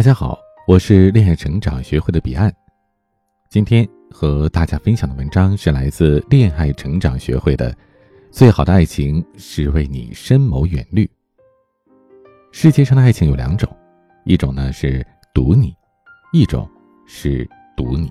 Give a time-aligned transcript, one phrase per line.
[0.00, 2.50] 大家好，我是恋爱成长学会的彼岸。
[3.50, 7.70] 今天和大家分享的文章是来自恋爱成长学会的
[8.30, 11.04] 《最好的爱情是为你深谋远虑》。
[12.50, 13.70] 世界上的爱情有两种，
[14.24, 15.76] 一种呢是读你，
[16.32, 16.66] 一种
[17.06, 17.46] 是
[17.76, 18.10] 读你。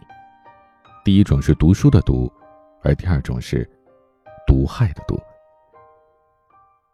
[1.03, 2.31] 第一种是读书的读，
[2.83, 3.67] 而第二种是
[4.45, 5.19] 毒害的毒。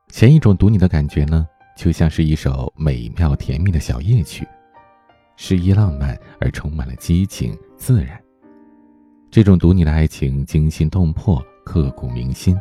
[0.07, 4.47] 前一种读你的感觉呢，就像是一首美妙甜蜜的小夜曲。
[5.37, 8.21] 诗意浪漫而充满了激情自然，
[9.29, 12.57] 这种读你的爱情惊心动魄、刻骨铭心。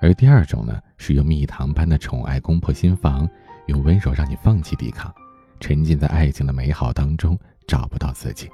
[0.00, 3.28] 而第二种呢，是用蜜糖般的宠爱攻破心房，
[3.66, 5.14] 用温柔让你放弃抵抗，
[5.60, 7.38] 沉浸在爱情的美好当中，
[7.68, 8.48] 找不到自己。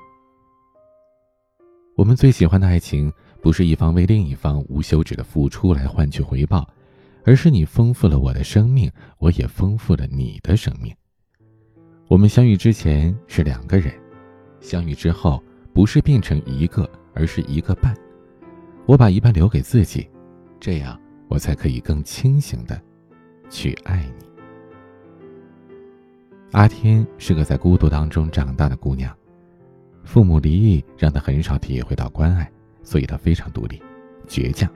[1.97, 6.69] 我们最喜欢的爱情，不是一方为另一方无休止的付出来换取回报，
[7.25, 10.95] 而是你丰富了我的生命，我也丰富了你的生命。
[12.09, 13.93] 我们相遇之前是两个人，
[14.61, 15.43] 相遇之后
[15.75, 17.95] 不是变成一个，而是一个半。
[18.87, 20.09] 我把一半留给自己，
[20.59, 22.81] 这样我才可以更清醒的
[23.51, 24.27] 去爱你。
[26.53, 29.15] 阿天是个在孤独当中长大的姑娘，
[30.03, 32.51] 父母离异让她很少体会到关爱，
[32.83, 33.83] 所以她非常独立、
[34.27, 34.67] 倔强，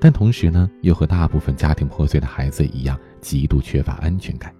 [0.00, 4.50] 但同时呢，又和大部分家庭破碎的孩子一样，极度缺乏安全感。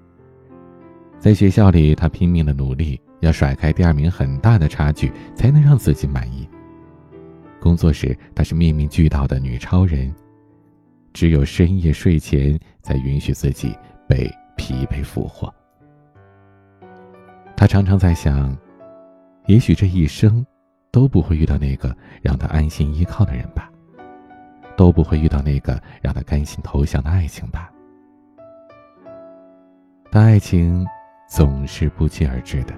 [1.18, 6.48] 在学校里，他拼命的努力，要甩开第二名很大的差距，才能让自己满意。
[7.60, 10.14] 工作时，她是面面俱到的女超人，
[11.12, 15.52] 只有深夜睡前才允许自己被疲惫俘获。
[17.56, 18.56] 他常常在想，
[19.46, 20.46] 也许这一生，
[20.92, 23.68] 都不会遇到那个让他安心依靠的人吧，
[24.76, 27.68] 都不会遇到那个让他甘心投降的爱情吧。
[30.12, 30.86] 但爱情。
[31.28, 32.74] 总是不期而至的。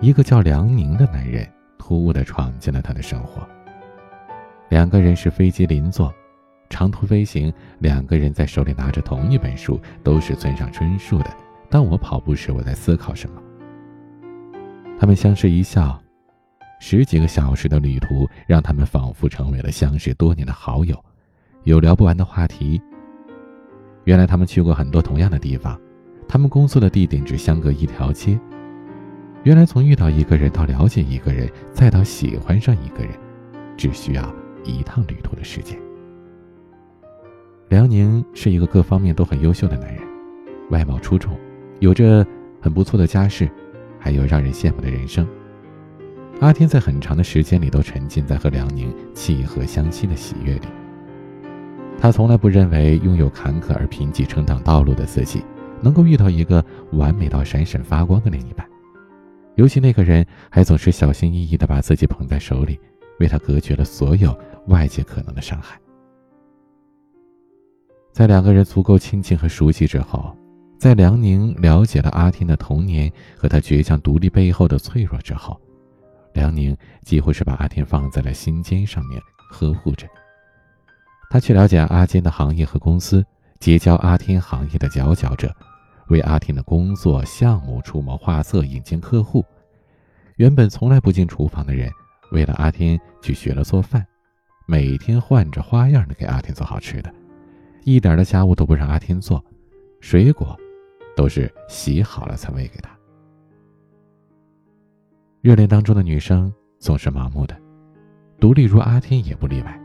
[0.00, 1.46] 一个叫梁宁的男人
[1.78, 3.46] 突兀的闯进了他的生活。
[4.70, 6.12] 两个人是飞机邻座，
[6.70, 11.30] 长途飞行，两个人在手里拿着同一本书，都是村上春树的。
[11.68, 13.42] 当我跑步时，我在思考什么？
[14.98, 16.00] 他们相视一笑，
[16.80, 21.04] 十几个小时的旅途让他们仿佛成为了相识多年的好友，
[21.64, 22.80] 有聊不完的话题。
[24.04, 25.78] 原来他们去过很多同样的地方。
[26.28, 28.38] 他们工作的地点只相隔一条街。
[29.44, 33.12] 原来，从遇到一个人到了解一个人，再到喜欢上一个人，
[33.78, 35.78] 只需要一趟旅途的时间。
[37.70, 40.02] 梁宁是一个各方面都很优秀的男人，
[40.70, 41.34] 外貌出众，
[41.80, 42.26] 有着
[42.60, 43.48] 很不错的家世，
[43.98, 45.26] 还有让人羡慕的人生。
[46.40, 50.68] 阿天在很长的时间里都沉浸在和梁宁契合相亲的喜悦里。
[51.98, 55.42] 他从来不认为拥有坎坷而贫瘠成长道路的自己。
[55.82, 58.68] 能够遇到一个完美到闪闪发光的另一半，
[59.56, 62.78] 尤其那个人还总是小心翼翼地把自己捧在手里，
[63.20, 64.36] 为他隔绝了所有
[64.66, 65.78] 外界可能的伤害。
[68.12, 70.36] 在两个人足够亲近和熟悉之后，
[70.76, 75.60] 在梁宁了解了阿天的童年和他倔强独立背后的脆弱之后，
[76.34, 80.06] 梁宁几乎是把阿天放在了心尖上面呵护着。
[81.30, 83.24] 他去了解阿坚的行业和公司，
[83.60, 85.54] 结交阿天行业的佼佼者。
[86.08, 89.44] 为阿天的工作项目出谋划策，引荐客户。
[90.36, 91.92] 原本从来不进厨房的人，
[92.32, 94.06] 为了阿天去学了做饭，
[94.66, 97.12] 每天换着花样的给阿天做好吃的，
[97.84, 99.44] 一点的家务都不让阿天做，
[100.00, 100.58] 水果
[101.14, 102.88] 都是洗好了才喂给他。
[105.42, 107.54] 热恋当中的女生总是盲目的，
[108.40, 109.78] 独立如阿天也不例外。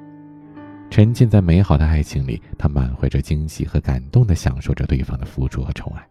[0.94, 6.08] 沉浸在美好的爱情里，他满怀着惊喜和感动的享受着对方的付出和宠爱。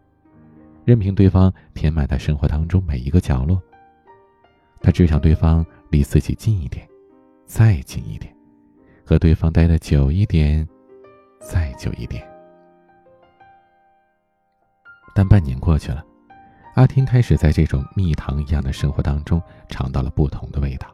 [0.83, 3.63] 任凭对方填满他生活当中每一个角落，
[4.81, 6.85] 他只想对方离自己近一点，
[7.45, 8.35] 再近一点，
[9.05, 10.67] 和对方待的久一点，
[11.39, 12.21] 再久一点。
[15.15, 16.03] 但半年过去了，
[16.75, 20.93] 阿天开始在这种蜜糖一样的生活当中尝到了不同的味道。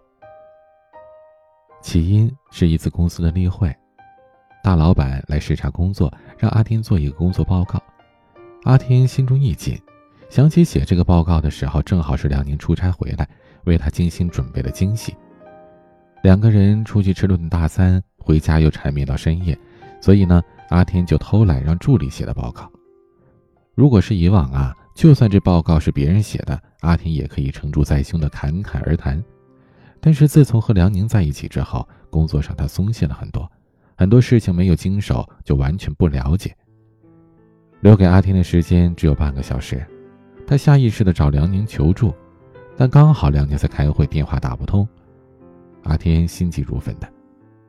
[1.81, 3.74] 起因是一次公司的例会，
[4.62, 7.82] 大老板来视察工作，让阿天做一个工作报告。
[8.64, 9.80] 阿天心中一紧，
[10.30, 13.28] 想起写这个报告的时候，正好是梁宁出差回来，
[13.64, 15.16] 为他精心准备了惊喜。
[16.24, 19.58] 两个人出去吃顿大餐，回家又缠绵到深夜，
[20.02, 22.70] 所以呢，阿天就偷懒让助理写的报告。
[23.74, 29.24] 如果是以往啊，就算这报告是别人写的，阿天也可以承住在胸的侃侃而谈。
[30.02, 33.50] 但是自从和梁宁在一起之后，工作上他松懈了很多，
[34.00, 36.56] 很多事情没有经手就完全不了解。
[37.81, 39.86] 留给阿天的时间只有半个小时，
[40.48, 42.13] 他下意识的找梁宁求助，
[42.78, 44.88] 但刚好梁宁在开会，电话打不通。
[45.84, 47.10] 阿天心急如焚的，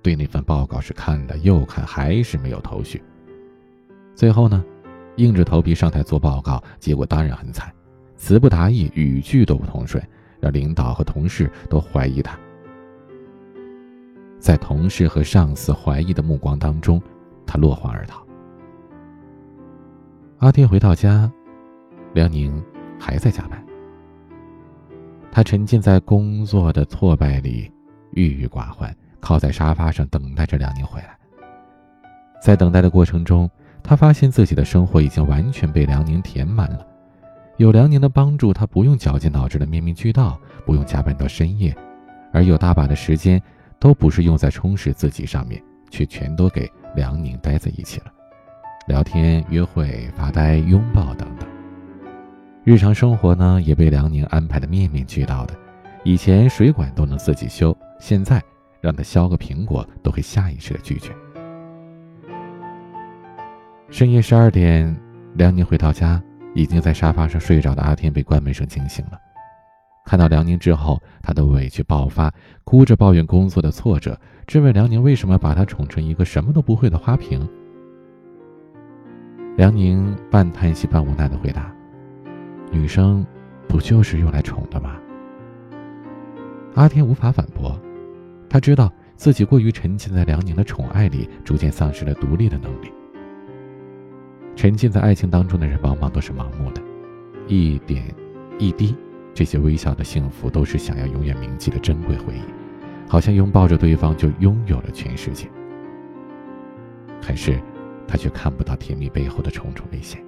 [0.03, 3.03] 对那份报告是看了又看，还是没有头绪。
[4.15, 4.65] 最后呢，
[5.17, 7.75] 硬着头皮上台做报告，结果当然很惨，
[8.17, 10.01] 词不达意，语句都不通顺，
[10.39, 12.39] 让领导和同事都怀疑他。
[14.41, 17.01] 在同事和上司怀疑的目光当中，
[17.47, 18.27] 他落荒而逃。
[20.39, 21.31] 阿天回到家，
[22.15, 22.61] 梁宁
[22.99, 23.63] 还在加班。
[25.31, 27.71] 他沉浸在工作的挫败里。
[28.13, 31.17] 郁郁寡欢，靠在沙发上等待着梁宁回来。
[32.43, 33.49] 在等待的过程中，
[33.85, 36.85] 他发现自己的生活已经完全被梁宁填满了。
[37.57, 41.73] 有梁宁的帮助，他不用绞尽脑汁的面面俱到，不用加班到深夜，
[42.33, 43.41] 而有大把的时间
[43.81, 45.61] 都不是用在充实自己上面，
[45.91, 48.13] 却全都给梁宁待在一起了，
[48.87, 51.49] 聊天、约会、发呆、拥抱等等。
[52.63, 55.55] 日常生活呢，也被梁宁安排的面面俱到的。
[56.05, 57.77] 以前水管都能自己修。
[57.99, 58.43] 现在
[58.81, 61.11] 让他削个苹果，都会下意识的拒绝。
[63.91, 64.95] 深夜十二点，
[65.35, 66.23] 梁宁回到家，
[66.55, 69.19] 已经在沙发上睡着的阿天被关门声惊醒了。
[70.11, 72.35] 看到梁宁之后，他的委屈爆发，
[72.65, 77.49] 哭着抱怨工作的挫折，质问梁宁为什么把他宠成一个什么都不会的花瓶。
[79.57, 81.73] 梁宁半叹息半无奈的回答
[82.73, 83.25] ：“女生
[83.69, 84.97] 不就是用来宠的吗？”
[86.75, 87.81] 阿天无法反驳。
[88.49, 92.93] 他知道自己过于沉浸在梁宁的宠爱里，逐渐丧失了独立的能力。
[94.57, 96.83] 沉浸在爱情当中的人，往往都是盲目的，
[97.47, 98.13] 一点
[98.59, 98.97] 一滴，
[99.35, 105.49] 这些微小的幸福，都是想要永远铭记的珍贵回忆，好像拥抱着对方就拥有了全世界。
[107.23, 107.61] 可是，
[108.09, 110.23] 他却看不到甜蜜背后的重重危险。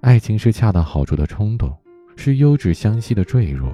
[0.00, 1.76] 爱情是恰到好处的冲动，
[2.16, 3.68] 是优质相惜的坠入。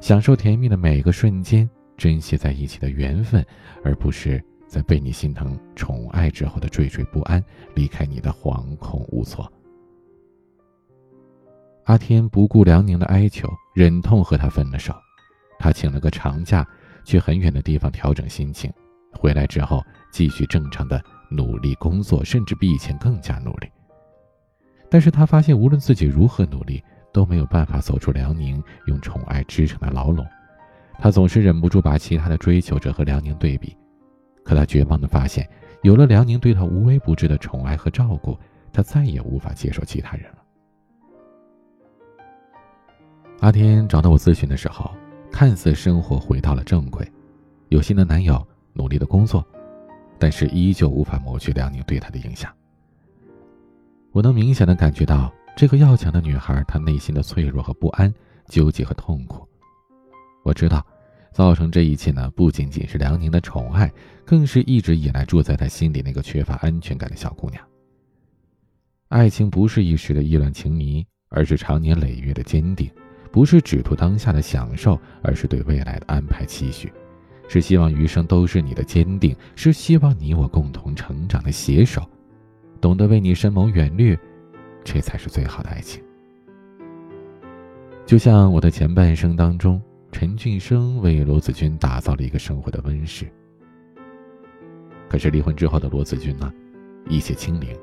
[0.00, 3.44] 享受甜蜜的每个瞬间，珍惜在一起的缘分，
[3.82, 7.42] 而不是在被你心疼、宠爱之后的惴惴不安，
[7.74, 9.50] 离开你的惶恐无措。
[11.86, 14.92] 阿天不顾梁宁的哀求，忍痛和他分了手。
[15.56, 16.66] 他请了个长假，
[17.04, 18.68] 去很远的地方调整心情。
[19.12, 19.80] 回来之后，
[20.10, 21.00] 继续正常的
[21.30, 23.68] 努力工作，甚至比以前更加努力。
[24.90, 30.26] 但是他发现，无论自己如何努力，都没有办法走出梁宁用宠爱支撑的牢笼，
[30.98, 33.76] 他总是忍不住把其他的追求者和梁宁对比，
[34.42, 35.48] 可他绝望的发现，
[35.82, 38.36] 有了梁宁对他无微不至的宠爱和照顾，
[38.72, 40.38] 他再也无法接受其他人了。
[43.40, 44.90] 阿天找到我咨询的时候，
[45.30, 47.06] 看似生活回到了正轨，
[47.68, 49.44] 有新的男友，努力的工作，
[50.18, 52.52] 但是依旧无法抹去梁宁对他的影响。
[54.12, 55.32] 我能明显的感觉到。
[55.56, 58.12] 这个要强的女孩，她内心的脆弱和不安、
[58.46, 59.48] 纠结和痛苦。
[60.42, 60.84] 我知道，
[61.32, 63.90] 造成这一切呢，不仅仅是梁宁的宠爱，
[64.22, 67.64] 更是一直以来住在她心里那个缺乏安全感的小姑娘。
[69.08, 72.90] 爱情不是一时的意乱情迷，而是长年累月的坚定；
[73.36, 76.88] 不是只图当下的享受，而是对未来的安排期许；
[77.48, 82.02] 是希望余生都是你的坚定，是希望你我共同成长的携手，
[82.80, 84.18] 懂得为你深谋远虑。
[84.82, 86.02] 这才是最好的爱情。
[88.06, 93.30] 就像我的前半生当中，陈俊生为罗子君打造了一个生活的温室。
[95.10, 96.50] 可是离婚之后的罗子君呢，
[97.06, 97.76] 一泻清零。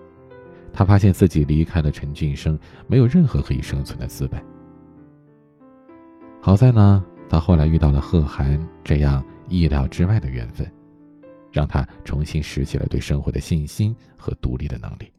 [0.74, 4.44] 他发现自己离开了陈俊生，没有任何可以生存的资本。
[6.46, 10.70] 好在呢，他后来遇到了贺涵这样意料之外的缘分，
[11.54, 15.10] 让他重新拾起了对生活的信心和独立的能力。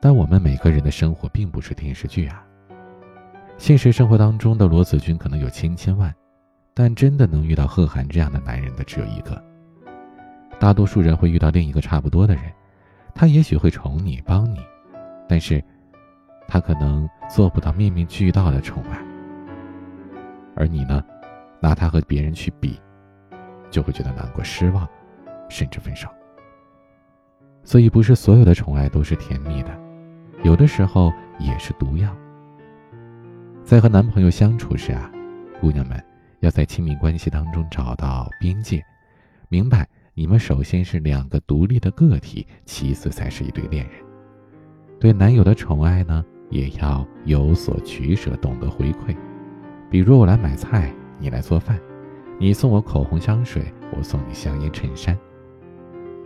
[0.00, 2.44] 但我们每个人的生活并不是电视剧啊。
[3.56, 6.12] 现实生活当中的罗子君可能有千千万，
[6.74, 9.40] 但真的能遇到贺涵这样的男人的只有一个。
[10.58, 12.42] 大多数人会遇到另一个差不多的人，
[13.14, 14.58] 他也许会宠你、帮你，
[15.28, 15.62] 但是，
[16.48, 19.07] 他可能做不到面面俱到的宠爱。
[20.58, 21.02] 而你呢，
[21.60, 22.80] 拿他和别人去比，
[23.70, 24.86] 就会觉得难过、失望，
[25.48, 26.08] 甚至分手。
[27.62, 29.70] 所以，不是所有的宠爱都是甜蜜的。
[30.42, 32.12] 有的时候也是毒药。
[33.62, 35.08] 在和男朋友相处时啊，
[35.60, 36.02] 姑娘们
[36.40, 38.84] 要在亲密关系当中找到边界，
[39.48, 43.94] 明白你们首先是两个独立的个体，其次才是一对恋人。
[44.98, 49.16] 对男友的宠爱呢，也要有所取舍，懂得回馈。
[49.90, 51.76] 比如我来买菜，你来做饭；
[52.38, 53.64] 你送我口红香水，
[53.96, 55.18] 我送你香烟衬衫。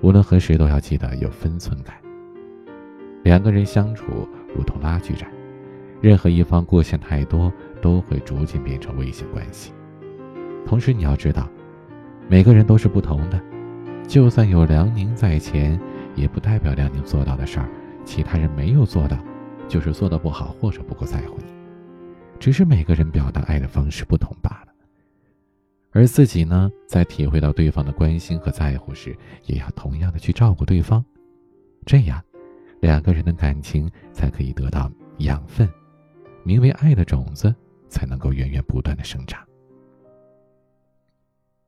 [0.02, 1.94] 无论和谁都要记得有分寸感。
[3.22, 5.30] 两个人相处，如同拉锯战，
[6.00, 9.72] 任何一方过线太多，都会逐渐变成危险关系。
[10.66, 11.48] 同时，你要知道，
[12.28, 13.40] 每个人都是不同的，
[14.08, 15.80] 就算有梁宁在前，
[16.16, 17.68] 也不代表梁宁做到的事儿，
[18.04, 19.16] 其他人没有做到，
[19.68, 21.61] 就是做的不好或者不够在乎你。
[22.42, 24.74] 只是每个人表达爱的方式不同罢了。
[25.92, 31.04] 而自己呢，在体会到对方的关心和在乎时，也要同样的去照顾对方，
[31.86, 32.20] 这样，
[32.80, 35.72] 两个人的感情才可以得到养分，
[36.42, 37.54] 名为爱的种子
[37.88, 39.40] 才能够源源不断的生长。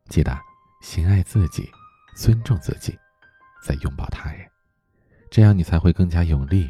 [0.08, 0.36] 记得，
[0.82, 1.70] 先爱自己，
[2.16, 2.98] 尊重自己，
[3.62, 4.44] 再拥抱他人，
[5.30, 6.68] 这样你才会更加有力，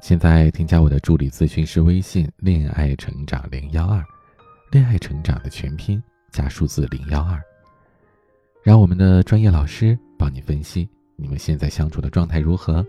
[0.00, 4.04] 现在添加我的助理咨询师微信“恋爱成长零幺二”，
[4.70, 6.00] 恋爱成长的全拼
[6.30, 7.42] 加数字零幺二，
[8.62, 12.86] 让我们的专业老师帮你分析你们现在相处的状态如何，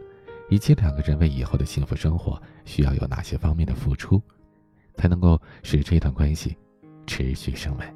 [0.49, 4.21] 以及两个人为以后的幸福生活需要有哪些方面的付出，
[4.95, 6.55] 才能够使这段关系
[7.07, 7.95] 持续升温。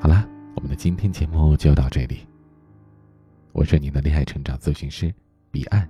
[0.00, 2.18] 好啦，我们的今天节目就到这里。
[3.52, 5.12] 我是您的恋爱成长咨询师
[5.50, 5.88] 彼岸。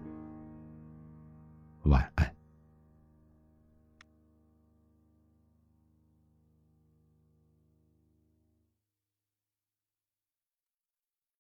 [1.84, 2.33] 晚安。